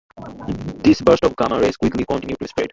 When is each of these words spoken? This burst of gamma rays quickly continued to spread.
This 0.83 0.99
burst 0.99 1.23
of 1.25 1.35
gamma 1.35 1.59
rays 1.59 1.77
quickly 1.77 2.03
continued 2.05 2.39
to 2.39 2.47
spread. 2.47 2.69